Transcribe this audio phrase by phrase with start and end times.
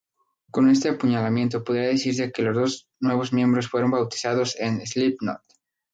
[0.49, 5.43] Con este apuñalamiento podría decirse que los dos nuevos miembros fueron "bautizados" en Slipknot.